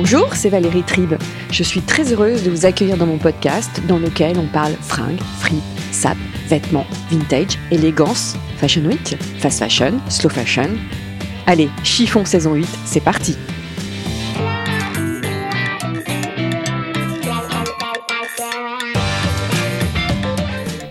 [0.00, 1.14] Bonjour, c'est Valérie Tribe.
[1.50, 5.18] Je suis très heureuse de vous accueillir dans mon podcast dans lequel on parle fringues,
[5.40, 6.16] frites, sap,
[6.46, 10.70] vêtements, vintage, élégance, fashion week, fast fashion, slow fashion.
[11.48, 13.36] Allez, chiffon saison 8, c'est parti.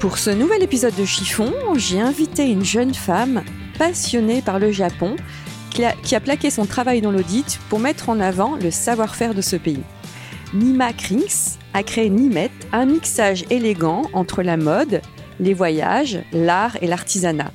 [0.02, 3.42] Pour ce nouvel épisode de Chiffon, j'ai invité une jeune femme
[3.80, 5.16] passionnée par le Japon
[5.78, 9.36] qui a, qui a plaqué son travail dans l'audit pour mettre en avant le savoir-faire
[9.36, 9.84] de ce pays.
[10.56, 15.04] Nima Krings a créé Nimet, un mixage élégant entre la mode,
[15.40, 17.52] les voyages, l'art et l'artisanat.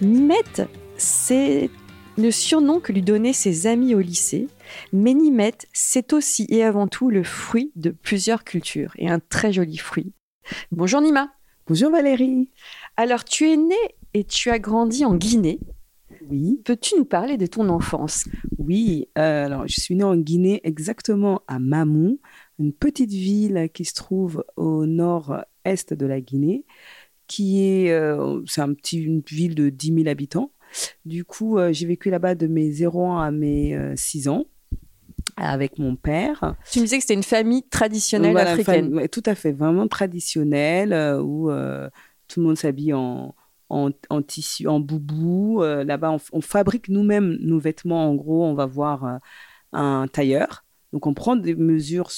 [0.00, 1.70] Nimet, c'est
[2.18, 4.48] le surnom que lui donnaient ses amis au lycée,
[4.92, 9.52] mais Nimet, c'est aussi et avant tout le fruit de plusieurs cultures, et un très
[9.52, 10.12] joli fruit.
[10.72, 11.32] Bonjour Nima.
[11.68, 12.50] Bonjour Valérie.
[12.96, 15.60] Alors, tu es née et tu as grandi en Guinée.
[16.30, 18.26] Oui, Peux-tu nous parler de ton enfance?
[18.58, 19.08] Oui.
[19.18, 22.20] euh, alors, je suis née en Guinée, exactement à Mamou,
[22.58, 26.64] une petite ville qui se trouve au nord-est de la Guinée,
[27.26, 30.52] qui est, euh, c'est un petit, une ville de 10 000 habitants.
[31.04, 34.44] Du coup, euh, j'ai vécu là-bas de mes 0 ans à mes euh, 6 ans
[35.36, 36.54] avec mon père.
[36.70, 38.86] Tu me disais que c'était une famille traditionnelle Voilà, africaine.
[38.86, 41.50] fan- ouais, tout à fait, vraiment traditionnelle, où
[42.28, 43.34] tout le monde s'habille en,
[43.72, 45.62] en, tissu, en boubou.
[45.62, 48.10] Euh, Là-bas, on, fabrique nous-mêmes nos vêtements.
[48.10, 49.18] En gros, on va voir euh,
[49.72, 50.64] un tailleur.
[50.92, 52.10] Donc, on prend des mesures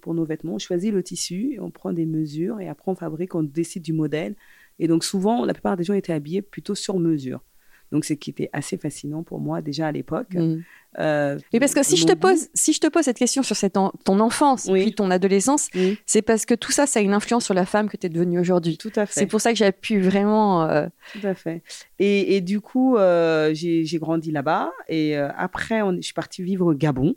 [0.00, 3.34] pour nos vêtements, on choisit le tissu, on prend des mesures et après, on fabrique,
[3.34, 4.36] on décide du modèle.
[4.78, 7.42] Et donc, souvent, la plupart des gens étaient habillés plutôt sur mesure.
[7.92, 10.34] Donc, c'est qui était assez fascinant pour moi déjà à l'époque.
[10.34, 10.62] Mm.
[10.98, 13.54] Euh, Mais parce que si je te pose, si je te pose cette question sur
[13.54, 14.82] cette en- ton enfance Oui.
[14.82, 15.68] puis ton adolescence,
[16.06, 18.10] c'est parce que tout ça, ça a une influence sur la femme que tu es
[18.10, 18.76] devenue aujourd'hui.
[18.78, 19.20] Tout à fait.
[19.20, 20.64] C'est pour ça que j'ai pu vraiment.
[20.68, 21.62] euh, Tout à fait.
[21.98, 24.70] Et, et du coup, euh, j'ai grandi là-bas.
[24.88, 27.14] Et après, on, je suis partie vivre au Gabon,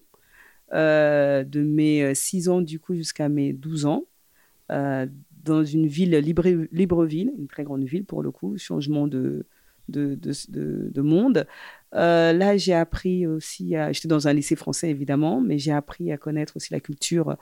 [0.74, 4.04] de mes 6 ans du coup jusqu'à mes 12 ans,
[4.70, 9.46] dans une ville, Libre- Libreville, une très grande ville pour le coup, changement de,
[9.90, 11.48] de, de, de- de monde.
[11.94, 16.12] Euh, là, j'ai appris aussi, à- j'étais dans un lycée français évidemment, mais j'ai appris
[16.12, 17.38] à connaître aussi la culture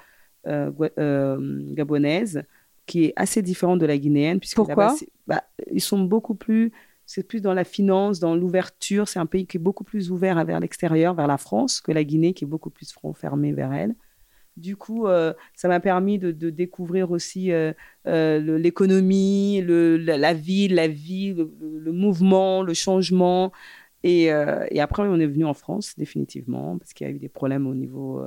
[0.47, 2.43] euh, euh, gabonaise,
[2.85, 4.39] qui est assez différente de la guinéenne.
[4.39, 4.95] Puisque Pourquoi?
[5.27, 6.71] bah, Ils sont beaucoup plus,
[7.05, 9.07] c'est plus dans la finance, dans l'ouverture.
[9.07, 12.03] C'est un pays qui est beaucoup plus ouvert vers l'extérieur, vers la France, que la
[12.03, 13.95] Guinée, qui est beaucoup plus front fermé vers elle.
[14.55, 17.73] Du coup, euh, ça m'a permis de, de découvrir aussi euh,
[18.07, 23.51] euh, l'économie, la, la ville, la vie, le, mouvement, le changement.
[24.03, 27.29] Et, et après, on est venu en France, définitivement, parce qu'il y a eu des
[27.29, 28.21] problèmes au niveau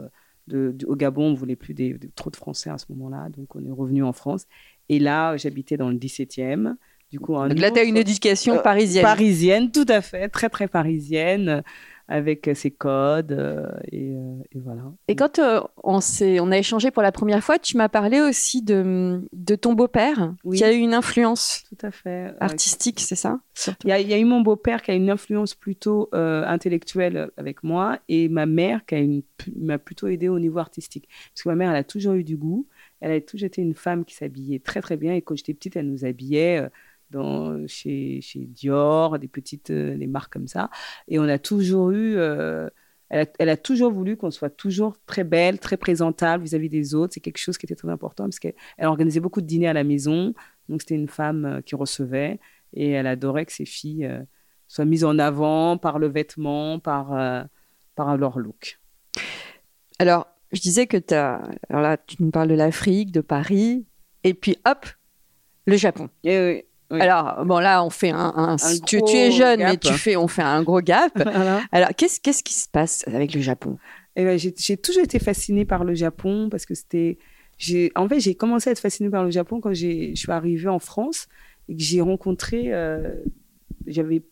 [0.46, 1.26] de, du- au Gabon.
[1.26, 4.02] On ne voulait plus des, trop de Français à ce moment-là, donc on est revenu
[4.02, 4.46] en France.
[4.88, 6.76] Et là, j'habitais dans le 17e.
[7.10, 9.04] Du coup, un Donc là, tu as une éducation parisienne.
[9.04, 11.62] Parisienne, tout à fait, très très parisienne,
[12.08, 14.82] avec euh, ses codes euh, et, euh, et voilà.
[15.08, 18.62] Et quand euh, on, on a échangé pour la première fois, tu m'as parlé aussi
[18.62, 20.58] de, de ton beau-père, Oui.
[20.58, 22.32] qui a eu une influence Tout à fait.
[22.40, 23.40] artistique, c'est ça?
[23.84, 26.44] Il y, a- il y a eu mon beau-père qui a une influence plutôt euh,
[26.46, 29.24] intellectuelle avec moi et ma mère qui
[29.56, 31.08] m'a plutôt aidé au niveau artistique.
[31.32, 32.66] Parce que ma mère, elle a toujours eu du goût.
[33.00, 35.76] Elle a toujours été une femme qui s'habillait très très bien et quand j'étais petite,
[35.76, 36.68] elle nous habillait.
[37.14, 40.70] Euh, dans, chez, chez Dior, des petites euh, des marques comme ça.
[41.08, 42.68] Et on a toujours eu, euh,
[43.08, 46.94] elle, a, elle a toujours voulu qu'on soit toujours très belle, très présentable vis-à-vis des
[46.94, 47.14] autres.
[47.14, 49.72] C'est quelque chose qui était très important parce qu'elle elle organisait beaucoup de dîners à
[49.72, 50.34] la maison.
[50.68, 52.40] Donc c'était une femme qui recevait
[52.76, 54.22] et elle adorait que ses filles euh,
[54.68, 57.42] soient mises en avant par le vêtement, par, euh,
[57.94, 58.78] par leur look.
[59.98, 63.86] Alors, je disais que as, alors là, tu nous parles de l'Afrique, de Paris,
[64.24, 64.86] et puis hop,
[65.66, 66.10] le Japon.
[66.22, 67.00] Et oui, Oui.
[67.00, 68.32] Alors, bon, là, on fait un.
[68.36, 71.12] un- Un tu, es jeune, mais tu fais, on fait un gros gap.
[71.16, 71.62] voilà.
[71.72, 73.78] Alors, qu'est-ce qu'est-ce qui se passe avec le Japon?
[74.14, 77.18] Eh ben, j'ai j'ai toujours été fascinée par le Japon parce que c'était.
[77.58, 80.30] j'ai- En fait, j'ai commencé à être fascinée par le Japon quand j'ai- je suis
[80.32, 81.26] arrivée en France
[81.68, 82.72] et que j'ai rencontré.
[82.72, 83.10] euh,
[83.88, 84.22] J'avais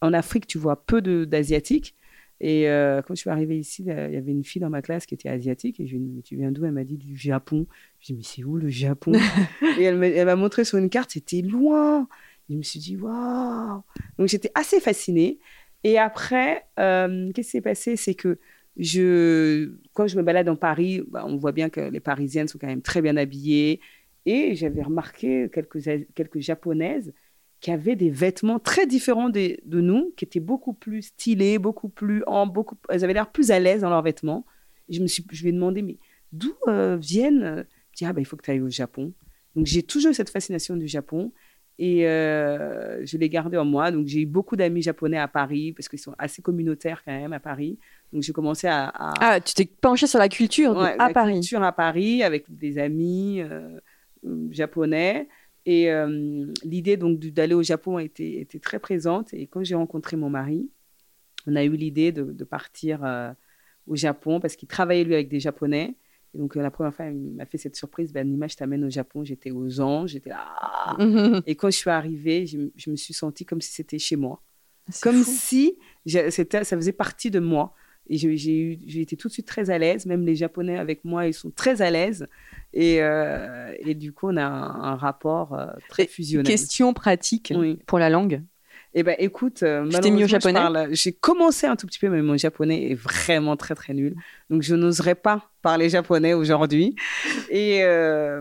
[0.00, 1.95] en Afrique, tu vois, peu de- d'asiatiques.
[2.40, 5.06] Et euh, quand je suis arrivée ici, il y avait une fille dans ma classe
[5.06, 6.64] qui était asiatique et je lui ai dit, mais tu viens d'où?
[6.64, 7.66] Elle m'a dit du Japon.
[8.00, 9.12] Je lui ai dit, mais c'est où le Japon?
[9.78, 12.08] Et elle m'a elle m'a montré sur une carte, c'était loin.
[12.50, 13.82] Je me suis dit, waouh
[14.18, 15.38] Donc j'étais assez fascinée.
[15.84, 17.96] Et après, euh, qu'est-ce qui s'est passé?
[17.96, 18.38] C'est que
[18.76, 22.58] je, quand je me balade en Paris, bah, on voit bien que les Parisiennes sont
[22.58, 23.80] quand même très bien habillées.
[24.26, 25.80] Et j'avais remarqué quelques,
[26.14, 27.14] quelques Japonaises
[27.60, 31.88] qui avaient des vêtements très différents de, de nous, qui étaient beaucoup plus stylés, beaucoup
[31.88, 34.44] plus en beaucoup, elles avaient l'air plus à l'aise dans leurs vêtements.
[34.88, 35.98] Et je me suis, je lui ai demandé, mais
[36.32, 37.62] d'où euh, viennent euh,
[37.92, 39.12] Je dis, ah bah, il faut que tu ailles au Japon.
[39.54, 41.32] Donc j'ai toujours eu cette fascination du Japon
[41.78, 43.90] et euh, je l'ai gardé en moi.
[43.90, 47.32] Donc j'ai eu beaucoup d'amis japonais à Paris parce qu'ils sont assez communautaires quand même
[47.32, 47.78] à Paris.
[48.12, 51.32] Donc j'ai commencé à, Ah, tu t'es penché sur la culture à la Paris.
[51.34, 53.40] Culture à Paris avec des amis
[54.50, 55.26] japonais.
[55.68, 55.90] Et
[56.62, 59.34] l'idée donc d'aller au Japon était, était, très présente.
[59.34, 60.70] Et quand j'ai rencontré mon mari,
[61.48, 63.00] on a eu l'idée de, de, partir
[63.88, 65.96] au Japon parce qu'il travaillait lui avec des Japonais.
[66.36, 68.12] Et donc, euh, la première fois, il m'a fait cette surprise.
[68.12, 69.24] Ben, Nima, je t'amène au Japon.
[69.24, 70.10] J'étais aux anges.
[70.10, 70.96] J'étais là.
[71.46, 74.42] et quand je suis arrivée, je, je, me suis sentie comme si c'était chez moi.
[75.02, 75.30] Comme fou.
[75.34, 77.74] si ça faisait partie de moi.
[78.08, 80.06] Et j'ai été tout de suite très à l'aise.
[80.06, 82.26] Même les Japonais avec moi, ils sont très à l'aise.
[82.72, 86.46] Et, euh, et, du coup, on a un, un rapport euh, très fusionnel.
[86.46, 87.78] Question pratique oui.
[87.86, 88.42] pour la langue
[88.98, 90.58] eh ben, écoute, euh, tu t'es mis au japonais
[90.92, 94.16] J'ai commencé un tout petit peu, mais mon japonais est vraiment très, très nul.
[94.48, 96.96] Donc, je n'oserais pas parler japonais aujourd'hui.
[97.50, 97.82] Et,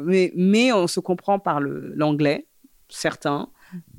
[0.03, 2.45] mais, mais on se comprend par l'anglais,
[2.88, 3.50] certains.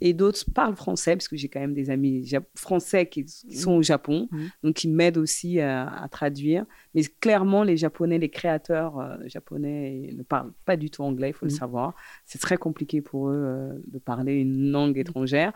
[0.01, 3.73] Et d'autres parlent français, parce que j'ai quand même des amis français qui, qui sont
[3.73, 4.39] au Japon, mmh.
[4.63, 6.65] donc qui m'aident aussi à, à, traduire.
[6.95, 11.33] Mais clairement, les Japonais, les créateurs euh, japonais ne parlent pas du tout anglais, il
[11.33, 11.51] faut mmh.
[11.51, 11.95] le savoir.
[12.25, 15.53] C'est très compliqué pour eux euh, de parler une langue étrangère.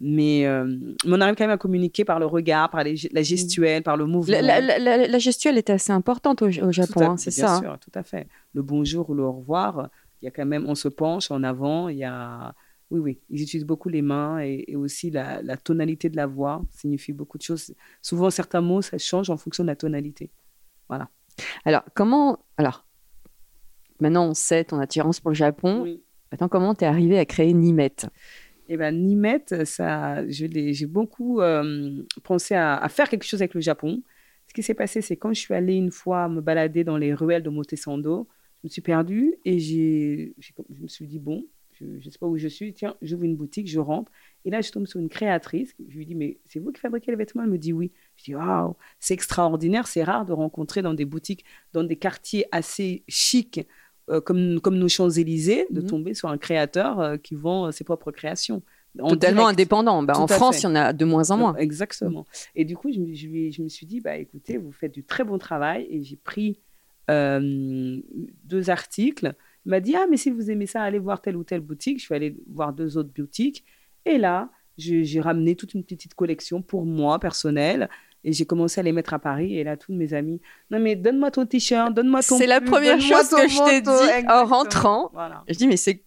[0.00, 0.64] Mais, euh,
[1.04, 3.96] mais, on arrive quand même à communiquer par le regard, par les, la gestuelle, par
[3.96, 4.40] le mouvement.
[4.40, 7.70] La, la, la, la gestuelle est assez importante au, au Japon, hein, c'est ça Bien
[7.70, 8.28] sûr, tout à fait.
[8.54, 9.90] Le bonjour ou le au revoir,
[10.22, 12.54] il y a quand même, on se penche en avant, il y a...
[12.90, 16.62] Oui, oui, ils utilisent beaucoup les mains et, et aussi la, tonalité de la voix
[16.70, 17.74] signifie beaucoup de choses.
[18.00, 20.30] Souvent, certains mots, ça change en fonction de la tonalité.
[20.88, 21.10] Voilà.
[21.64, 22.38] Alors, comment...
[22.56, 22.86] Alors,
[24.00, 25.82] maintenant, on sait ton attirance pour le Japon.
[25.82, 26.02] Oui.
[26.32, 27.94] Maintenant, comment tu es arrivé à créer Nimet
[28.70, 33.62] eh ben, Nimet, ça, j'ai beaucoup euh, pensé à, à, faire quelque chose avec le
[33.62, 34.02] Japon.
[34.46, 37.14] Ce qui s'est passé, c'est quand je suis allée une fois me balader dans les
[37.14, 38.28] ruelles de Motesando,
[38.62, 41.46] je me suis perdue et j'ai, je me suis dit, bon,
[41.80, 44.10] je ne sais pas où je suis, tiens, j'ouvre une boutique, je rentre.
[44.44, 45.74] Et là, je tombe sur une créatrice.
[45.88, 47.42] Je lui dis, mais c'est vous qui fabriquez les vêtements?
[47.42, 47.92] Elle me dit oui.
[48.16, 52.46] Je dis, waouh, c'est extraordinaire, c'est rare de rencontrer dans des boutiques, dans des quartiers
[52.52, 53.66] assez chics,
[54.10, 55.86] euh, comme, comme nos Champs-Élysées, de mmh.
[55.86, 58.62] tomber sur un créateur euh, qui vend ses propres créations.
[58.96, 59.52] Totalement direct.
[59.52, 60.02] indépendant.
[60.02, 61.56] Bah, en France, il y en a de moins en moins.
[61.56, 62.26] Exactement.
[62.54, 65.24] Et du coup, je, je, je, me suis dit, bah, écoutez, vous faites du très
[65.24, 65.86] bon travail.
[65.90, 66.58] Et j'ai pris
[67.10, 68.00] euh,
[68.44, 69.34] deux articles.
[69.68, 71.98] M'a dit, ah, mais si vous aimez ça, allez voir telle ou telle boutique.
[71.98, 73.64] Je suis allée voir deux autres boutiques.
[74.06, 77.90] Et là, j'ai ramené toute une petite collection pour moi, personnelle.
[78.24, 79.58] Et j'ai commencé à les mettre à Paris.
[79.58, 82.38] Et là, tous mes amis, non, mais donne-moi ton t-shirt, donne-moi ton.
[82.38, 84.34] C'est la première chose que je t'ai dit Exactement.
[84.34, 85.10] en rentrant.
[85.12, 85.44] Voilà.
[85.48, 86.00] Je dis, mais c'est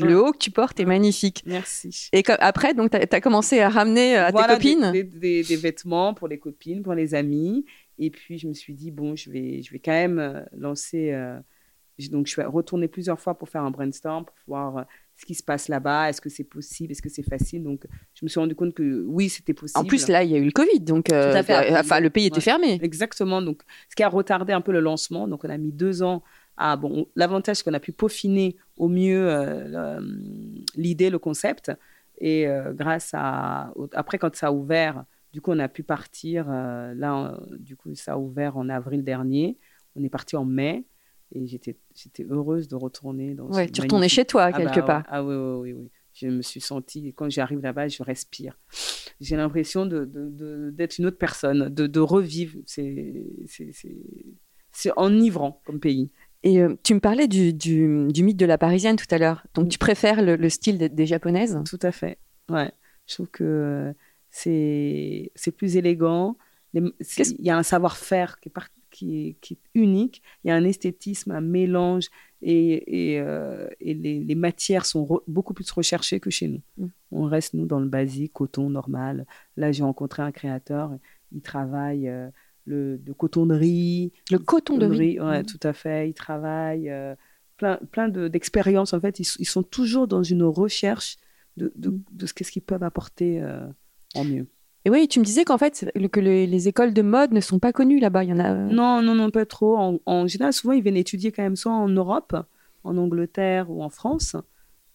[0.00, 1.42] le haut que tu portes est magnifique.
[1.44, 2.08] Merci.
[2.14, 4.92] Et après, donc, tu as, commencé à ramener à voilà, tes copines?
[4.92, 7.66] des, des, des, vêtements pour les copines, pour les amis.
[7.98, 11.12] Et puis, je me suis dit, bon, je vais, je vais quand même euh, lancer.
[11.12, 11.38] Euh,
[12.10, 14.86] donc, je suis retournée plusieurs fois pour faire un brainstorm, pour voir
[15.18, 17.64] ce qui se passe là-bas, est-ce que c'est possible, est-ce que c'est facile.
[17.64, 17.84] Donc,
[18.14, 19.80] je me suis rendu compte que oui, c'était possible.
[19.80, 22.26] En plus, là, il y a eu le Covid, donc euh, fait, enfin, le pays
[22.26, 22.40] était ouais.
[22.40, 22.78] fermé.
[22.82, 25.26] Exactement, donc ce qui a retardé un peu le lancement.
[25.26, 26.22] Donc, on a mis deux ans
[26.56, 27.08] à bon.
[27.16, 30.00] L'avantage, c'est qu'on a pu peaufiner au mieux euh,
[30.76, 31.72] l'idée, le concept,
[32.20, 36.46] et euh, grâce à après quand ça a ouvert, du coup, on a pu partir.
[36.48, 39.58] Euh, là, du coup, ça a ouvert en avril dernier.
[39.96, 40.84] On est parti en mai.
[41.32, 44.86] Et j'étais, j'étais heureuse de retourner dans ouais, tu retournais chez toi, ah quelque bah,
[44.86, 45.02] part.
[45.08, 45.90] Ah oui, oui, oui, oui.
[46.14, 48.58] Je me suis sentie, quand j'arrive là-bas, je respire.
[49.20, 52.58] J'ai l'impression de, de, de, d'être une autre personne, de, de revivre.
[52.66, 53.96] C'est, c'est, c'est,
[54.72, 56.10] c'est enivrant comme pays.
[56.42, 59.44] Et euh, tu me parlais du, du, du, mythe de la parisienne tout à l'heure.
[59.54, 61.60] Donc, tu préfères le, le style des, des, japonaises?
[61.68, 62.18] Tout à fait.
[62.48, 62.70] Ouais.
[63.06, 63.92] Je trouve que
[64.30, 66.36] c'est, c'est plus élégant.
[66.74, 66.92] Il
[67.40, 68.68] y a un savoir-faire qui est, par,
[68.98, 70.22] qui est, qui est, unique.
[70.42, 72.08] Il y a un esthétisme, un mélange,
[72.42, 76.62] et, et, euh, et les, les, matières sont beaucoup plus recherchées que chez nous.
[76.76, 76.86] Mm.
[77.12, 79.26] On reste, nous, dans le basique, coton normal.
[79.56, 80.92] Là, j'ai rencontré un créateur,
[81.32, 82.28] il travaille euh,
[82.64, 84.12] le, de coton de riz.
[84.30, 85.44] Le coton de riz, mm.
[85.44, 86.10] tout à fait.
[86.10, 87.14] Il travaille euh,
[87.56, 88.92] plein, plein d'expériences.
[88.94, 91.16] en fait, ils, ils, sont toujours dans une recherche
[91.56, 92.02] de, de, mm.
[92.12, 93.42] de ce qu'est-ce qu'ils peuvent apporter
[94.14, 94.46] en mieux.
[94.88, 97.58] Et oui, tu me disais qu'en fait, que les, les, écoles de mode ne sont
[97.58, 98.24] pas connues là-bas.
[98.24, 98.54] Il y en a.
[98.54, 99.76] Non, non, non, pas trop.
[99.76, 102.34] En, en, général, souvent, ils viennent étudier quand même soit en Europe,
[102.84, 104.34] en Angleterre ou en France.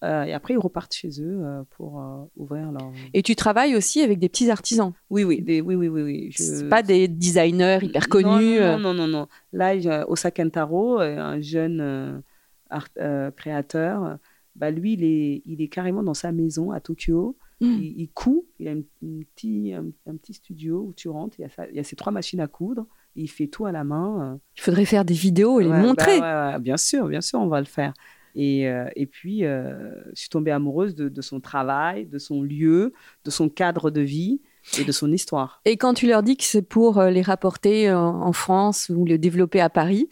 [0.04, 2.92] Euh, et après, ils repartent chez eux euh, pour euh, ouvrir leur.
[3.14, 4.94] Et tu travailles aussi avec des petits artisans?
[5.12, 6.02] Oui, oui, des, oui, oui, oui.
[6.02, 6.30] oui.
[6.32, 6.42] Je...
[6.42, 9.08] C'est pas des designers hyper connus Non, non, non, non.
[9.08, 9.28] non.
[9.52, 12.24] Là, il y a Osaka Kentaro, un jeune
[12.72, 12.90] art,
[13.38, 14.18] créateur.
[14.56, 17.38] Bah, lui, il est, il est carrément dans sa maison à Tokyo.
[17.66, 17.80] Mm.
[17.82, 18.44] Il, il coud.
[18.60, 21.36] Il a une, une petit, un, un petit studio où tu rentres.
[21.40, 22.86] Il y a, ça, il y a ses trois machines à coudre.
[23.16, 24.40] Il fait tout à la main.
[24.58, 26.20] Il faudrait faire des vidéos et Ouais, les montrer.
[26.20, 27.94] bah ouais, ouais, bien sûr, bien sûr, on va le faire.
[28.36, 32.42] Et, euh, et puis, euh, je suis tombée amoureuse de, de son travail, de son
[32.42, 32.92] lieu,
[33.26, 34.42] de son cadre de vie
[34.80, 35.62] et de son histoire.
[35.66, 39.06] Et quand tu leur dis que c'est pour euh, les rapporter euh, en France ou
[39.06, 40.10] les développer à Paris,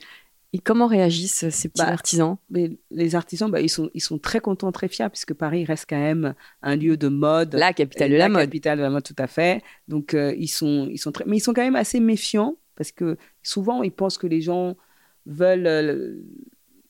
[0.53, 2.37] et comment réagissent ces petits Bah, artisans?
[2.49, 5.85] Mais les artisans, bah, ils, sont, ils sont très contents, très fiers, puisque Paris reste
[5.89, 7.53] quand même un lieu de mode.
[7.55, 8.41] La capitale de la, mode.
[8.41, 9.63] capitale de la mode, tout à fait.
[9.87, 11.23] Donc, euh, ils, sont, ils sont très...
[11.25, 14.75] Mais ils sont quand même assez méfiants, parce que souvent, ils pensent que les gens
[15.25, 16.21] veulent euh,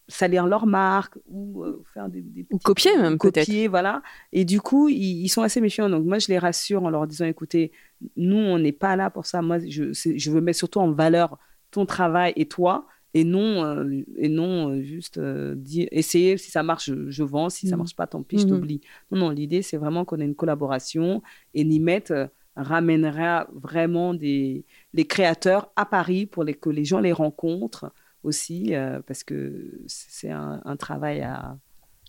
[0.08, 3.46] salir leur marque ou euh, faire des, des Ou copier même, peut-être.
[3.46, 4.02] copier, voilà.
[4.34, 5.88] Et du coup, ils, ils sont assez méfiants.
[5.88, 7.72] Donc, moi, je les rassure en leur disant, écoutez,
[8.18, 9.44] nous, on n'est pas là pour ça.
[9.44, 11.38] Moi, je veux mettre surtout en valeur
[11.70, 16.50] ton travail et toi, et non, euh, et non euh, juste euh, dire, essayer, si
[16.52, 17.80] ça marche, je, je vends, si ça Mhm.
[17.80, 18.50] marche pas, tant pis, je Mhm.
[18.50, 18.82] t'oublie.
[19.12, 21.22] Non, non, l'idée, c'est vraiment qu'on ait une collaboration,
[21.54, 27.00] et Nimet euh, ramènera vraiment des, les créateurs à Paris pour les, que les gens
[27.00, 27.92] les rencontrent
[28.24, 28.74] aussi,
[29.08, 31.58] parce que c'est un, un travail à...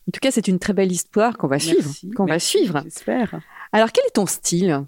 [0.09, 1.91] En tout cas, c'est une très belle histoire qu'on va suivre.
[2.17, 2.81] Qu'on va suivre.
[2.83, 3.41] J'espère.
[3.71, 4.85] Alors, quel est ton style?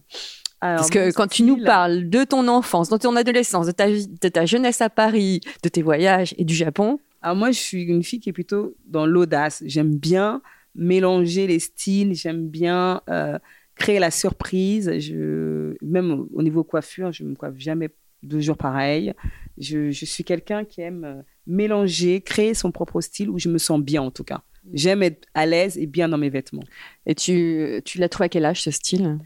[0.64, 3.86] Alors, Parce que quand tu nous parles de ton enfance, de ton adolescence, de ta,
[3.86, 7.58] vie- de ta jeunesse à Paris, de tes voyages et du Japon, Alors moi, je
[7.58, 9.62] suis une fille qui est plutôt dans l'audace.
[9.66, 10.40] J'aime bien
[10.74, 13.38] mélanger les styles, j'aime bien euh,
[13.74, 14.90] créer la surprise.
[14.98, 15.74] Je...
[15.82, 17.90] Même au- au niveau coiffure, je ne me coiffe jamais
[18.22, 19.12] deux jours pareil.
[19.58, 23.58] Je, je suis quelqu'un qui aime euh, mélanger, créer son propre style où je me
[23.58, 24.40] sens bien en tout cas.
[24.72, 26.64] J'aime être à l'aise et bien dans mes vêtements.
[27.04, 29.18] et tu, tu l'as trouvé à quel âge ce style?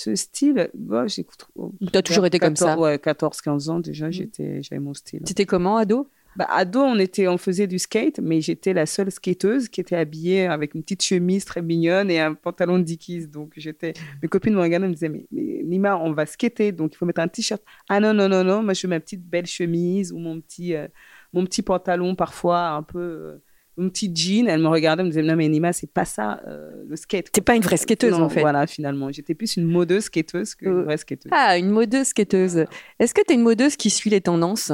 [0.00, 1.48] Ce style, bah, j'écoute.
[1.92, 4.12] T'as toujours été comme ça Ouais, 14-15 ans déjà, Mhm.
[4.12, 5.22] j'étais, j'avais mon style.
[5.26, 6.08] C'était comment, ado?
[6.36, 9.96] Bah, ado, on, était, on faisait du skate, mais j'étais la seule skateuse qui était
[9.96, 13.26] habillée avec une petite chemise très mignonne et un pantalon de Dickies.
[13.26, 13.92] Donc, j'étais...
[14.22, 16.96] Mes copines me regardaient et me disaient mais, mais Nima, on va skater, donc il
[16.96, 17.60] faut mettre un t-shirt.
[17.88, 20.76] Ah non, non, non, non, moi je mets ma petite belle chemise ou mon petit,
[20.76, 20.86] euh,
[21.32, 23.00] mon petit pantalon parfois un peu...
[23.00, 23.42] euh,
[23.78, 26.40] mon petit jean, elle me regardait, elle me disait non mais Nima, c'est pas ça
[26.46, 27.30] euh, le skate.
[27.32, 28.40] T'es pas une vraie skateuse, Non, en fait.
[28.40, 29.10] Voilà, finalement.
[29.12, 31.30] J'étais plus une modeuse skateuse qu'une Euh, vraie skateuse.
[31.32, 32.64] Ah, une modeuse skateuse.
[32.98, 34.72] Est-ce que tu es une modeuse qui suit les tendances?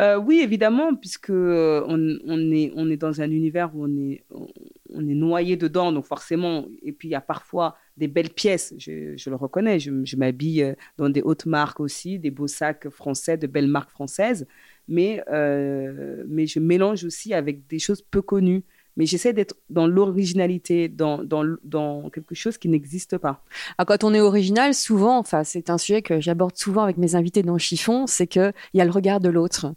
[0.00, 3.96] Euh, oui, évidemment, puisque euh, on, on est, on est dans un univers où on
[3.96, 4.46] est, on,
[4.90, 8.74] on est noyé dedans, donc forcément, et puis il y a parfois des belles pièces,
[8.78, 12.88] je, je le reconnais, je, je m'habille dans des hautes marques aussi, des beaux sacs
[12.90, 14.46] français, de belles marques françaises,
[14.88, 18.64] mais, euh, mais je mélange aussi avec des choses peu connues.
[18.96, 23.44] Mais j'essaie d'être dans l'originalité, dans, dans, dans quelque chose qui n'existe pas.
[23.78, 27.14] Ah, Quand on est original, souvent, enfin, c'est un sujet que j'aborde souvent avec mes
[27.14, 29.72] invités dans Chiffon, c'est qu'il y a le regard de l'autre,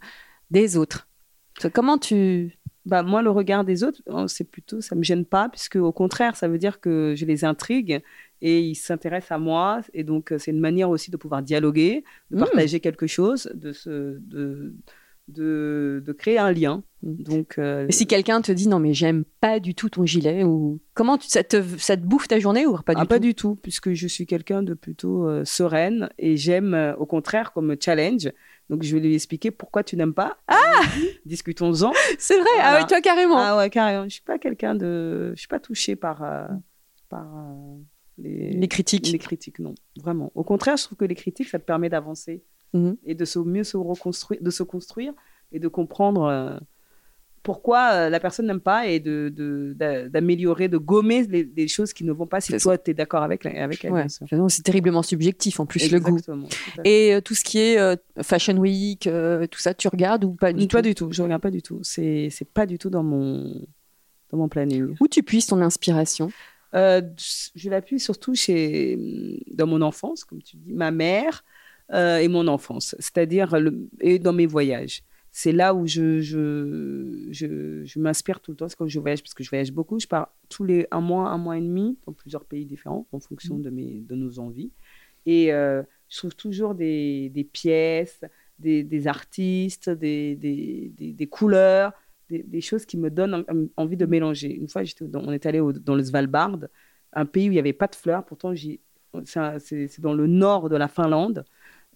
[0.49, 1.07] des autres.
[1.71, 2.57] Comment tu...
[2.87, 5.91] Bah, moi, le regard des autres, oh, c'est plutôt, ça me gêne pas, puisque au
[5.91, 8.01] contraire, ça veut dire que je les intrigue
[8.41, 9.81] et ils s'intéressent à moi.
[9.93, 12.39] Et donc, euh, c'est une manière aussi de pouvoir dialoguer, de Mm.
[12.39, 14.73] partager quelque chose, de, se, de,
[15.27, 16.83] de, de créer un lien.
[17.03, 20.79] Donc, euh, si quelqu'un te dit non mais j'aime pas du tout ton gilet ou
[20.93, 21.27] comment tu...
[21.29, 23.55] ça te ça te bouffe ta journée ou pas du ah, tout pas du tout,
[23.55, 28.29] puisque je suis quelqu'un de plutôt euh, sereine et j'aime, euh, au contraire, comme challenge.
[28.69, 30.37] Donc, je vais lui expliquer pourquoi tu n'aimes pas.
[30.47, 30.81] Ah
[31.25, 31.91] Discutons-en.
[32.19, 32.49] C'est vrai.
[32.59, 32.79] Ah Voilà.
[32.79, 33.37] ouais, toi carrément.
[33.37, 34.03] Ah ouais, carrément.
[34.05, 35.33] Je suis pas quelqu'un de.
[35.35, 36.23] Je suis pas touchée par,
[37.09, 37.27] par
[38.17, 38.51] les...
[38.51, 39.11] Les critiques.
[39.11, 39.75] Les critiques, non.
[39.97, 40.31] Vraiment.
[40.35, 42.95] Au contraire, je trouve que les critiques, ça te permet d'avancer Mhm.
[43.05, 45.13] et de se, mieux se reconstruire, de se construire
[45.51, 46.57] et de comprendre euh,
[47.43, 51.67] pourquoi euh, la personne n'aime pas et de, de- d'a- d'améliorer, de gommer les, les
[51.67, 53.91] choses qui ne vont pas si toi, tu es d'accord avec, avec elle.
[53.91, 54.05] Ouais.
[54.47, 56.11] C'est terriblement subjectif en plus le goût.
[56.11, 56.45] Exactement.
[56.45, 56.81] à fait.
[56.85, 60.53] Et euh, tout ce qui est euh, Fashion Week, tout ça, tu regardes ou pas
[60.53, 60.87] du pas tout?
[60.87, 61.11] du tout.
[61.11, 61.79] Je regarde pas du tout.
[61.81, 63.65] C'est, c'est pas du tout dans mon,
[64.29, 64.95] dans mon planning.
[64.99, 66.31] Où tu puisses ton inspiration?
[66.73, 71.43] Je l'appuie surtout chez, dans mon enfance, comme tu dis, ma mère
[71.93, 73.55] euh, et mon enfance, c'est-à-dire
[73.99, 75.03] et dans mes voyages.
[75.33, 78.67] C'est là où je, je, je, je m'inspire tout le temps.
[78.67, 79.97] C'est quand je voyage, parce que je voyage beaucoup.
[79.97, 83.19] Je pars tous les un mois, un mois et demi dans plusieurs pays différents en
[83.21, 84.71] fonction de, mes, de nos envies.
[85.25, 88.25] Et euh, je trouve toujours des, des pièces,
[88.59, 91.93] des, des artistes, des, des, des, des couleurs,
[92.29, 94.53] des, des choses qui me donnent en- envie de mélanger.
[94.53, 96.59] Une fois, dans- on est allé au- dans le Svalbard,
[97.13, 98.25] un pays où il n'y avait pas de fleurs.
[98.25, 101.45] Pourtant, c'est dans le nord de la Finlande,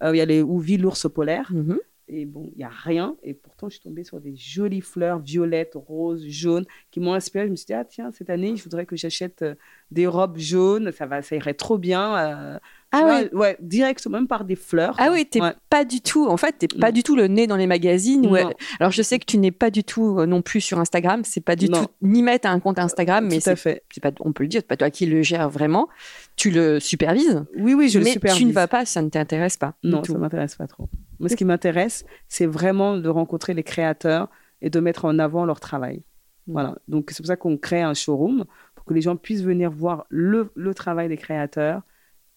[0.02, 1.52] il y a les, où vit l'ours polaire.
[1.54, 1.80] Mhm.
[2.08, 3.16] Et bon, il n'y a rien.
[3.24, 7.46] Et pourtant, je suis tombée sur des jolies fleurs violettes, roses, jaunes, qui m'ont inspirée.
[7.46, 9.56] Je me suis dit, ah tiens, cette année, je voudrais que j'achète euh,
[9.90, 10.92] des robes jaunes.
[10.92, 12.60] Ça, va, ça irait trop bien.
[13.04, 13.24] Ah.
[13.34, 14.96] Ouais, direct, même par des fleurs.
[14.98, 15.54] Ah oui, t'es Ouais.
[15.70, 16.28] pas du tout.
[16.28, 18.26] En fait, t'es pas du tout le nez dans les magazines.
[18.28, 18.46] ouais.
[18.80, 21.22] Alors je sais que tu n'es pas du tout euh, non plus sur Instagram.
[21.24, 21.84] C'est pas du Non.
[21.86, 23.84] tout ni mettre un compte Instagram, mais Tout à c'est fait.
[23.92, 24.12] c'est pas.
[24.22, 25.88] On peut le dire, c'est pas toi qui le gère vraiment.
[26.36, 28.40] Tu le supervises, Oui, oui, je le mais supervise.
[28.40, 28.86] tu ne vas pas.
[28.86, 29.74] Ça ne t'intéresse pas.
[29.84, 30.90] Non, ça m'intéresse pas trop.
[31.20, 34.30] Moi, ce qui m'intéresse, c'est vraiment de rencontrer les créateurs
[34.62, 36.04] et de mettre en avant leur travail.
[36.48, 36.52] Mm.
[36.52, 36.76] Voilà.
[36.88, 38.44] Donc, c'est pour ça qu'on crée un showroom
[38.76, 41.82] pour que les gens puissent venir voir le, le travail des créateurs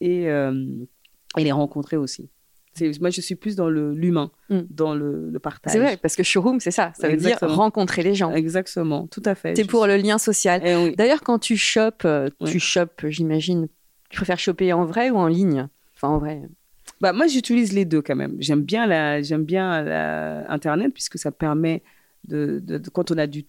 [0.00, 0.52] et, euh,
[1.36, 2.28] et les rencontrer aussi.
[2.74, 4.60] C'est- Moi, je suis plus dans l'humain, Mm.
[4.70, 5.72] dans le, le partage.
[5.72, 6.92] C'est vrai, parce que showroom, c'est ça.
[6.96, 7.50] Ça veut Exactement.
[7.50, 8.32] dire rencontrer les gens.
[8.32, 9.56] Exactement, tout à fait.
[9.56, 10.60] Je pour suis- le lien social.
[10.64, 10.94] Eh oui.
[10.96, 13.66] D'ailleurs, quand tu chopes, euh, tu chopes, j'imagine.
[14.10, 15.68] Tu préfères choper en vrai ou en ligne?
[15.96, 16.42] Enfin, en vrai.
[17.00, 18.36] Bah, moi, j'utilise les deux quand même.
[18.38, 21.82] J'aime bien, la, bien la- Internet puisque ça permet,
[22.28, 23.44] de, de- de- quand on a du,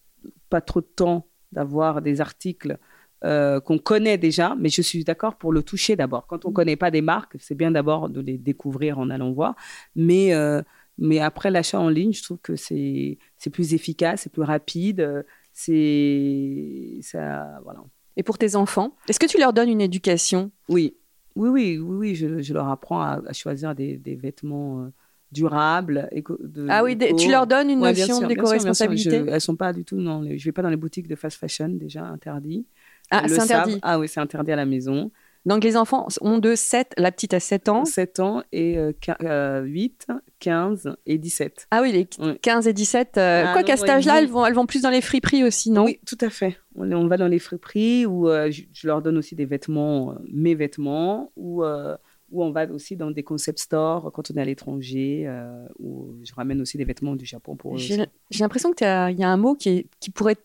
[0.49, 2.77] pas trop de temps, d'avoir des articles
[3.25, 4.55] euh, qu'on connaît déjà.
[4.59, 6.25] Mais je suis d'accord pour le toucher d'abord.
[6.27, 9.31] Quand on ne connaît pas des marques, c'est bien d'abord de les découvrir en allant
[9.31, 9.55] voir.
[9.95, 10.61] Mais, euh,
[10.97, 13.17] mais après l'achat en ligne, je trouve que c'est,
[13.51, 15.01] plus efficace, c'est plus rapide.
[15.01, 15.23] euh,
[15.53, 17.81] C'est ça, voilà.
[18.17, 20.51] Et pour tes enfants, est-ce que tu leur donnes une éducation?
[20.67, 20.95] Oui,
[21.35, 24.89] oui, oui, oui, oui, je, je leur apprends à, à choisir des, des vêtements euh,
[25.31, 26.09] durables.
[26.11, 27.15] Éco, de, Ah oui, éco.
[27.15, 30.51] tu leur donnes une Ouais, notion d'éco-responsabilité Elles sont pas du tout, non, je vais
[30.51, 32.65] pas dans les boutiques de fast fashion, déjà interdit.
[33.11, 33.79] Ah, c'est interdit.
[33.81, 35.11] Ah oui, c'est interdit à la maison.
[35.45, 37.85] Donc les enfants ont de 7, la petite a 7 ans.
[37.85, 40.07] 7 ans et euh, quin- euh, 8,
[40.39, 41.67] 15 et 17.
[41.71, 42.37] Ah oui, les Ouais.
[42.41, 43.17] 15 et 17.
[43.17, 45.71] euh, Ah quoi qu'à cet âge-là, elles vont, elles vont plus dans les friperies aussi,
[45.71, 45.85] non?
[45.85, 46.57] Oui, tout à fait.
[46.75, 50.11] On, on va dans les friperies où euh, je, je leur donne aussi des vêtements,
[50.11, 51.95] euh, mes vêtements, ou euh,
[52.31, 56.15] où on va aussi dans des concept stores quand on est à l'étranger, euh, où
[56.21, 57.77] je ramène aussi des vêtements du Japon pour eux.
[57.79, 58.05] J'ai
[58.39, 60.37] l'impression qu'il y a un mot qui, est- qui pourrait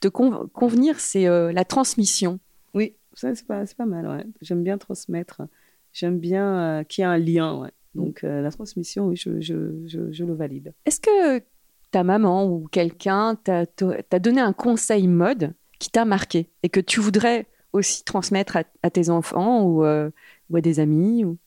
[0.00, 2.38] te con- convenir, c'est euh, la transmission.
[2.74, 4.26] Oui, ça c'est pas, pas mal, ouais.
[4.42, 5.42] J'aime bien transmettre.
[5.92, 7.70] J'aime bien euh, qu'il y ait un lien, ouais.
[7.94, 10.72] Donc euh, la transmission, oui, je, je, je, je le valide.
[10.84, 11.42] Est-ce que
[11.90, 16.80] ta maman ou quelqu'un t'a t'a donné un conseil mode qui t'a marqué et que
[16.80, 20.10] tu voudrais aussi transmettre à, à tes enfants ou, euh,
[20.50, 21.38] ou à des amis ou...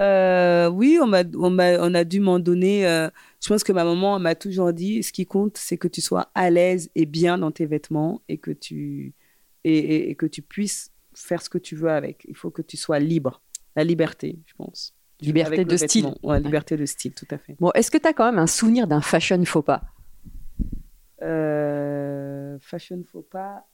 [0.00, 2.86] Euh, oui, on, m'a, on, m'a, on a dû m'en donner.
[2.86, 3.08] euh,
[3.42, 6.30] je pense que ma maman m'a toujours dit ce qui compte, c'est que tu sois
[6.34, 9.14] à l'aise et bien dans tes vêtements et que tu,
[9.64, 12.24] et, et- et que tu puisses faire ce que tu veux avec.
[12.28, 13.42] Il faut que tu sois libre.
[13.76, 14.94] La liberté, je pense.
[15.20, 16.14] Liberté Avec de le style.
[16.22, 17.54] Ouais, liberté de style, tout à fait.
[17.60, 19.82] Bon, est-ce que tu as quand même un souvenir d'un fashion faux pas?
[21.22, 23.66] Euh, fashion faux pas.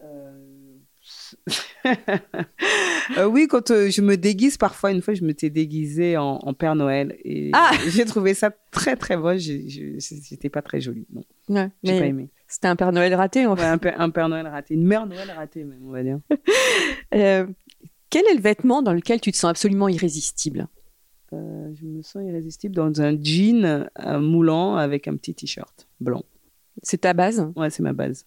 [3.16, 6.54] Euh, oui, quand euh, je me déguise, parfois, une fois, je m'étais déguisée en, en
[6.54, 9.36] Père Noël et Ah j'ai trouvé ça très, très beau.
[9.36, 11.06] J'étais pas très jolie.
[11.12, 12.28] Non, Ouais, j'ai pas aimé.
[12.46, 13.62] C'était un Père Noël raté en fait.
[13.62, 14.74] Ouais, un, père, un Père Noël raté.
[14.74, 16.20] Une Mère Noël ratée, même, on va dire.
[17.14, 17.46] Euh,
[18.10, 20.68] quel est le vêtement dans lequel tu te sens absolument irrésistible?
[21.32, 23.88] Je me sens irrésistible dans un jean
[24.20, 26.22] moulant avec un petit t-shirt blanc.
[26.82, 27.50] C'est ta base?
[27.56, 28.26] Ouais, c'est ma base.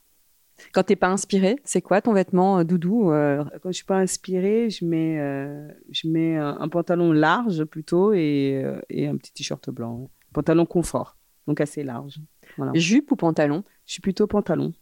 [0.73, 3.97] Quand t'es pas inspiré, c'est quoi ton vêtement euh, doudou euh, Quand je suis pas
[3.97, 9.33] inspirée, je mets, euh, je mets un, un pantalon large plutôt et, et un petit
[9.33, 10.09] t-shirt blanc.
[10.33, 12.19] Pantalon confort, donc assez large.
[12.57, 12.71] Voilà.
[12.75, 13.63] Jupe ou pantalon?
[13.85, 14.73] Je suis plutôt pantalon.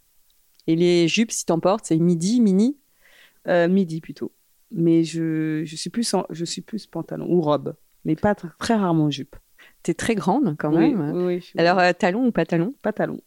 [0.67, 2.77] Et les jupes, si t'en portes, c'est midi, mini?
[3.47, 4.31] Midi plutôt.
[4.71, 7.73] Mais je, je, suis plus en- je suis plus pantalon ou robe,
[8.05, 9.35] mais pas tr- très rarement jupe.
[9.81, 11.13] T'es très grande quand Oui, même.
[11.15, 13.19] oui, oui, Alors, talon ou pas talon pantalon.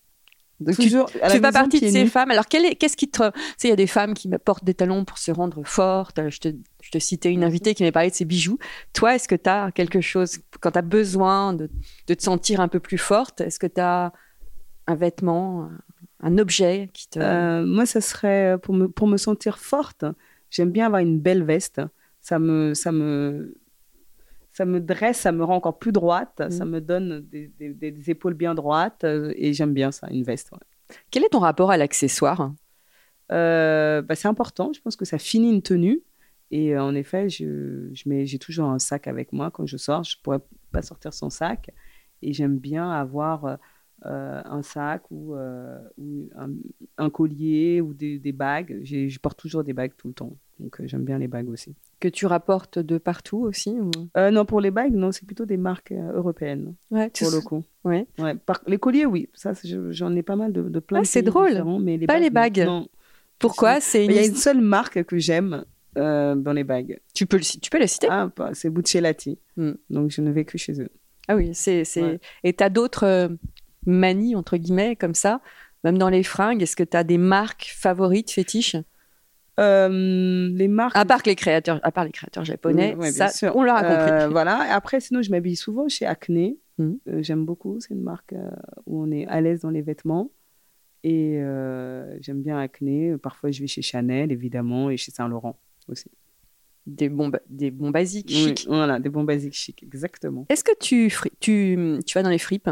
[0.62, 2.30] Donc, tu Toujours fais pas partie de ces femmes.
[2.30, 3.30] Alors, qu'est-ce qui te.
[3.30, 6.20] Tu sais, il y a des femmes qui portent des talons pour se rendre fortes.
[6.28, 6.48] Je te,
[6.82, 8.58] je te citais une invitée qui m'avait parlé de ses bijoux.
[8.92, 11.70] Toi, est-ce que tu as quelque chose, quand tu as besoin de,
[12.06, 14.12] de te sentir un peu plus forte, est-ce que tu as
[14.86, 15.68] un vêtement,
[16.20, 17.18] un objet qui te.
[17.18, 20.04] Euh, moi, ça serait euh, pour me, pour me sentir forte.
[20.50, 21.80] J'aime bien avoir une belle veste.
[22.20, 23.56] Ça me, ça me,
[24.52, 26.40] ça me dresse, ça me rend encore plus droite.
[26.40, 26.50] Mm.
[26.50, 30.08] Ça me donne des, des- des- des épaules bien droites euh, et j'aime bien ça,
[30.10, 30.52] une veste.
[30.52, 30.58] ouais.
[31.10, 32.52] Quel est ton rapport à l'accessoire?
[33.30, 34.72] Euh, bah, c'est important.
[34.74, 36.02] Je pense que ça finit une tenue.
[36.50, 39.76] Et euh, en effet, je, je mets, j'ai toujours un sac avec moi quand je
[39.78, 40.04] sors.
[40.04, 41.70] Je ne pourrais pas sortir sans sac.
[42.20, 46.50] Et j'aime bien avoir euh, un sac ou, ou un,
[46.98, 48.80] un collier ou des, des bagues.
[48.82, 50.36] J'ai- je porte toujours des bagues tout le temps.
[50.62, 51.74] Donc euh, j'aime bien les bagues aussi.
[52.00, 53.90] que tu rapportes de partout aussi ou...
[54.16, 57.40] Euh, non, pour les bagues, non, c'est plutôt des marques euh, européennes, Ouais, pour le
[57.40, 57.64] coup.
[57.84, 58.06] ouais.
[58.18, 59.28] Ouais, par- les colliers, oui.
[59.34, 61.64] Ça, j'en ai pas mal de, de plein Ah, c'est drôle.
[61.80, 62.64] Mais les Pas les bagues.
[62.64, 62.88] Non.
[63.38, 63.80] Pourquoi?
[63.80, 64.34] C'est Il y a une...
[64.36, 65.64] seule marque que j'aime
[65.98, 67.00] euh, dans les bagues.
[67.12, 68.06] tu peux le, tu peux la citer?
[68.10, 69.38] Ah, pas- c'est Buccellati.
[69.56, 69.72] Hmm.
[69.90, 70.88] Donc, je ne vais que chez eux.
[71.28, 71.84] Ah oui, c'est.
[71.84, 72.02] c'est...
[72.02, 72.20] Ouais.
[72.44, 73.30] Et tu as d'autres
[73.86, 75.40] manies, entre guillemets, comme ça,
[75.84, 78.76] même dans les fringues Est-ce que tu as des marques favorites, fétiches?
[79.62, 80.96] Euh, les marques.
[80.96, 83.54] À part que les créateurs, à part les créateurs japonais, Oui, ça, sûr.
[83.56, 84.10] on leur a compris.
[84.24, 84.56] Euh, voilà.
[84.74, 86.56] Après, sinon, je m'habille souvent chez Acne.
[86.78, 86.98] Mhm.
[87.08, 87.78] Euh, J'aime beaucoup.
[87.80, 88.34] C'est une marque
[88.86, 90.30] où on est à l'aise dans les vêtements.
[91.04, 91.34] Et
[92.20, 93.18] j'aime bien Acne.
[93.18, 96.10] Parfois, je vais chez Chanel, évidemment, et chez Saint-Laurent aussi.
[96.86, 98.66] Des bons, des bons basiques Oui, chics.
[98.68, 100.46] voilà, des bons basiques chics, exactement.
[100.48, 102.68] Est-ce que tu, tu, tu vas dans les fripes?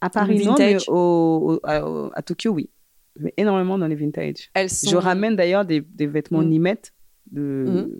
[0.00, 0.88] À Paris, non, mais vintage.
[0.88, 2.70] au, au- à, au- à Tokyo, oui.
[3.18, 4.50] Je vais énormément dans les vintage.
[4.54, 4.90] Elles sont...
[4.90, 6.48] Je ramène d'ailleurs des, des vêtements Mhm.
[6.48, 6.80] Nimet
[7.32, 7.90] de, Mhm.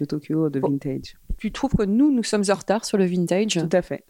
[0.00, 0.70] de Tokyo, de Bon.
[0.70, 1.16] vintage.
[1.38, 3.54] Tu trouves que nous, nous sommes en retard sur le vintage?
[3.54, 4.04] Tout à fait.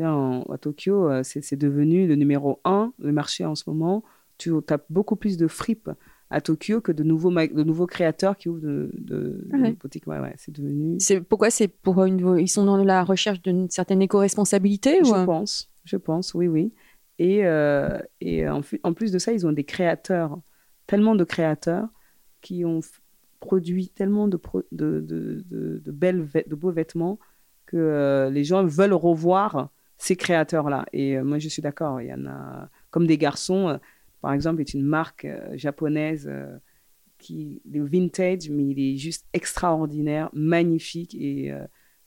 [0.00, 4.02] En- à Tokyo, euh, c'est devenu le numéro un, le marché en ce moment.
[4.38, 5.90] Tu as beaucoup plus de fripes
[6.30, 9.70] à Tokyo que de nouveaux, de nouveaux créateurs qui ouvrent de, de, Ah ouais.
[9.70, 10.06] de boutiques.
[10.08, 10.98] Ouais, ouais, c'est devenu.
[11.28, 15.70] Pourquoi c'est pour une ils sont dans la recherche d'une certaine éco-responsabilité ou Je pense,
[15.84, 16.72] je pense, oui, oui.
[17.18, 20.38] Et, euh, et en, en plus de ça, ils ont des créateurs,
[20.86, 21.88] tellement de créateurs
[22.40, 22.80] qui ont
[23.40, 24.40] produit tellement de,
[25.90, 27.18] belles, de beaux vêtements
[27.66, 30.86] que euh, les gens veulent revoir ces créateurs-là.
[30.92, 32.00] Et euh, moi, je suis d'accord.
[32.00, 33.78] Il y en a, comme des garçons,
[34.20, 36.30] par exemple, est une marque japonaise
[37.18, 41.14] qui, le vintage, mais il est juste extraordinaire, magnifique.
[41.14, 41.52] Et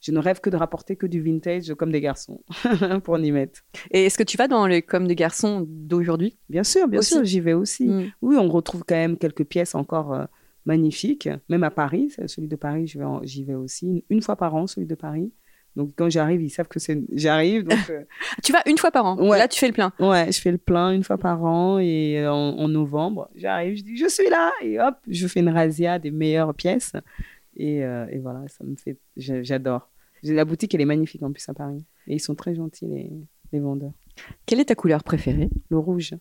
[0.02, 2.42] je ne rêve que de rapporter que du vintage comme des garçons
[3.04, 3.62] pour y mettre.
[3.92, 6.38] Et est-ce que tu vas dans les comme des garçons d'aujourd'hui?
[6.50, 7.14] Bien sûr, bien Aussi?
[7.16, 7.88] sûr, j'y vais aussi.
[7.88, 8.12] Mm.
[8.22, 10.26] Oui, on retrouve quand même quelques pièces encore euh,
[10.66, 12.12] magnifiques, même à Paris.
[12.28, 14.96] Celui de Paris, je vais en- j'y vais aussi une, fois par an, celui de
[14.96, 15.32] Paris.
[15.76, 17.64] Donc quand j'arrive, ils savent que c'est j'arrive.
[17.64, 18.04] Donc euh,
[18.44, 19.18] Tu vas une fois par an?
[19.20, 19.38] Ouais.
[19.38, 19.94] Là, tu fais le plein.
[20.00, 23.78] ouais, je fais le plein une fois par an et euh, en, en novembre, j'arrive,
[23.78, 26.94] je dis je suis là et hop, je fais une razzia des meilleures pièces
[27.58, 29.89] et, euh, et voilà, ça me fait, j'a- j'adore.
[30.24, 33.12] La boutique elle est magnifique en plus à Paris et ils sont très gentils les,
[33.52, 33.91] les vendeurs.
[34.46, 35.50] Quelle est ta couleur préférée?
[35.70, 36.15] Le rouge.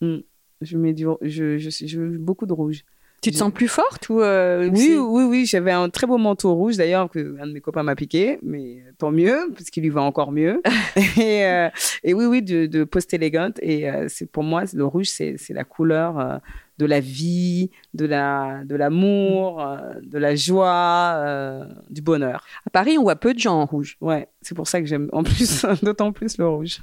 [0.00, 0.18] Mm.
[0.60, 2.84] Je mets du, je, je, je veux beaucoup de rouge.
[3.20, 6.54] Tu te sens plus forte ou euh, Oui, oui, oui, j'avais un très beau manteau
[6.54, 10.02] rouge d'ailleurs que un de mes copains m'a piqué, mais tant mieux puisqu'il lui va
[10.02, 10.62] encore mieux.
[11.18, 11.68] et, euh,
[12.04, 13.58] et oui, oui, de, de post élégante.
[13.60, 16.38] Et euh, c'est pour moi le rouge, c'est la couleur euh,
[16.78, 22.44] de la vie, de la de l'amour, euh, de la joie, euh, du bonheur.
[22.66, 23.96] À Paris, on voit peu de gens en rouge.
[24.00, 26.80] Ouais, c'est pour ça que j'aime en plus d'autant plus le rouge.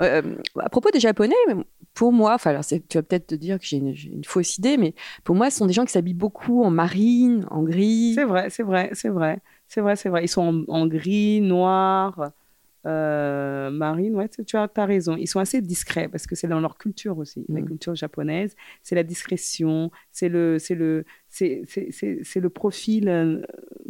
[0.00, 1.34] Euh, à propos des Japonais,
[1.92, 4.58] pour moi, enfin, alors tu vas peut-être te dire que j'ai une, j'ai une fausse
[4.58, 8.14] idée, mais pour moi, ce sont des gens qui s'habillent beaucoup en marine, en gris.
[8.14, 10.24] C'est vrai, c'est vrai, c'est vrai, c'est vrai, c'est vrai.
[10.24, 12.32] Ils sont en, en gris, noir,
[12.86, 14.14] euh, marine.
[14.14, 15.16] Ouais, tu, as, t'as raison.
[15.16, 17.66] Ils sont assez discrets parce que c'est dans leur culture aussi, la Mm.
[17.66, 18.54] culture japonaise.
[18.82, 21.62] C'est la discrétion, c'est le, c'est le, c'est,
[22.36, 23.42] le profil euh,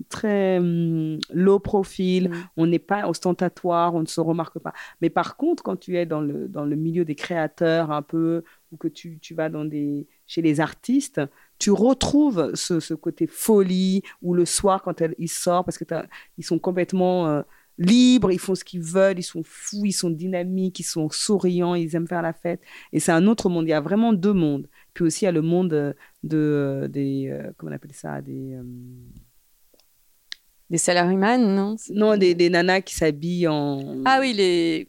[0.09, 2.31] très hum, low profil.
[2.31, 2.35] Mm.
[2.57, 4.72] On n'est pas ostentatoire, on ne se remarque pas.
[5.00, 8.42] Mais par contre, quand tu es dans le, dans le milieu des créateurs un peu,
[8.72, 11.20] ou que tu, tu vas dans des, chez les artistes,
[11.59, 15.85] tu retrouves ce, ce côté folie, ou le soir quand elle, ils sortent, parce que
[16.38, 17.42] ils sont complètement euh,
[17.80, 21.74] libres, ils font ce qu'ils veulent, ils sont fous, ils sont dynamiques, ils sont souriants,
[21.74, 22.60] ils aiment faire la fête.
[22.92, 23.66] Et c'est un autre monde.
[23.66, 24.68] Il y a vraiment deux mondes.
[24.94, 28.20] Puis aussi, il y a le monde euh, de, des, euh, comment on appelle ça,
[28.20, 28.52] des...
[28.54, 28.62] euh,
[30.68, 31.76] Des salaryman, non?
[31.90, 34.02] Non, des, des nanas qui s'habillent en...
[34.04, 34.86] Ah oui, les.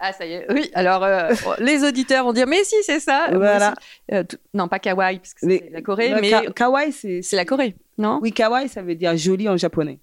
[0.00, 0.46] Ah, ça y est.
[0.52, 3.28] Oui, alors euh, les auditeurs vont dire, mais si, c'est ça.
[3.32, 3.74] Voilà.
[4.12, 7.22] Euh, tout- Non, pas kawaii, parce que c'est la Corée, mais ka- kawaii, c'est...
[7.22, 8.18] c'est la Corée, non?
[8.22, 9.98] Oui, kawaii, ça veut dire joli en japonais.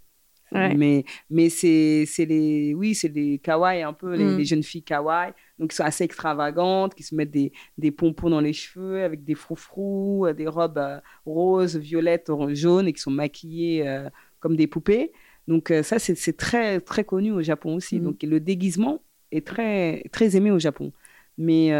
[0.51, 0.75] Ouais.
[0.75, 4.37] Mais, mais c'est, les, oui, c'est les kawaii un peu, les, Mm.
[4.37, 5.33] les jeunes filles kawaii.
[5.57, 9.23] Donc, qui sont assez extravagantes, qui se mettent des, des pompons dans les cheveux avec
[9.23, 14.55] des froufrous, euh, des robes euh, roses, violettes, jaunes et qui sont maquillées euh, comme
[14.55, 15.13] des poupées.
[15.47, 17.99] Donc, euh, ça, c'est, très, très connu au Japon aussi.
[17.99, 18.03] Mm.
[18.03, 20.91] Donc, le déguisement est très, très aimé au Japon.
[21.37, 21.71] Mais,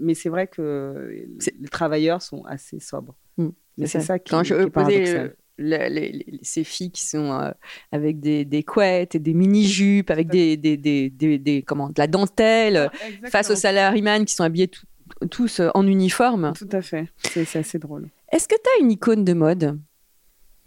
[0.00, 1.26] mais c'est vrai que
[1.60, 3.14] les travailleurs sont assez sobres.
[3.36, 3.48] Mm.
[3.76, 7.32] Mais c'est ça qui, Quand je qui est posais le- les- ces filles qui sont
[7.32, 7.50] euh,
[7.92, 12.90] avec des, des couettes et des mini-jupes, avec des, des, des, comment, de la dentelle,
[13.26, 14.86] face aux salaryman qui sont habillés tout-
[15.30, 16.52] tous euh, en uniforme.
[16.56, 17.08] Tout à fait.
[17.18, 18.08] C'est c'est assez drôle.
[18.32, 19.78] Est-ce que tu as une icône de mode?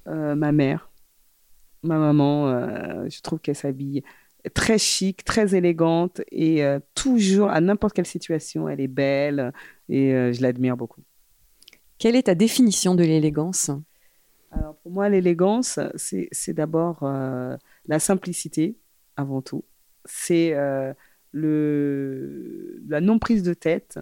[0.08, 0.90] Euh, ma mère,
[1.84, 4.04] ma maman, euh, je trouve qu'elle s'habille
[4.56, 9.54] très chic, très élégante et euh, toujours, à n'importe quelle situation, elle est belle
[9.88, 11.02] et euh, je l'admire beaucoup.
[12.00, 13.70] Quelle est ta définition de l'élégance?
[14.52, 18.78] Alors pour moi, l'élégance, c'est c'est d'abord euh, la simplicité
[19.16, 19.64] avant tout.
[20.06, 20.94] C'est euh,
[21.32, 24.00] le, la non-prise de tête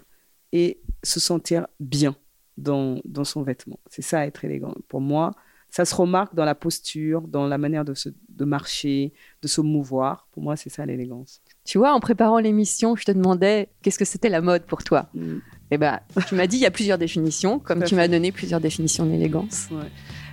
[0.52, 2.16] et se sentir bien
[2.56, 3.78] dans, dans son vêtement.
[3.88, 4.74] C'est ça, être élégant.
[4.88, 5.32] Pour moi,
[5.70, 9.60] ça se remarque dans la posture, dans la manière de se, de marcher, de se
[9.60, 10.26] mouvoir.
[10.32, 11.40] Pour moi, c'est ça l'élégance.
[11.64, 15.08] Tu vois, en préparant l'émission, je te demandais qu'est-ce que c'était la mode pour toi?
[15.14, 15.36] Mm.
[15.70, 18.60] Et ben, tu m'as dit il y a plusieurs définitions, comme tu m'as donné plusieurs
[18.60, 19.68] définitions d'élégance.
[19.70, 19.86] Ouais.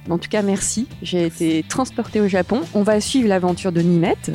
[0.10, 0.88] En tout cas, merci.
[1.02, 2.62] J'ai été transportée au Japon.
[2.74, 4.32] On va suivre l'aventure de Nimette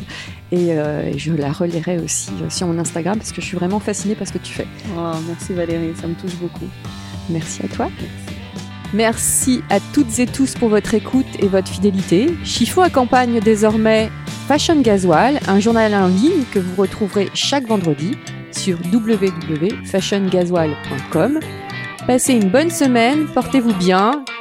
[0.51, 3.81] et euh, je la relayerai aussi euh, sur mon Instagram parce que je suis vraiment
[3.81, 4.67] fascinée par ce que tu fais.
[4.97, 6.69] Oh, merci Valérie, ça me touche beaucoup.
[7.31, 7.89] Merci à toi.
[8.93, 12.35] Merci à toutes et tous pour votre écoute et votre fidélité.
[12.45, 14.11] Chiffon accompagne désormais
[14.47, 18.19] Fashion Gasoil, un journal en ligne que vous retrouverez chaque vendredi
[18.51, 21.41] sur www.fashiongasoil.com.
[22.07, 24.23] Passez une bonne semaine, portez-vous bien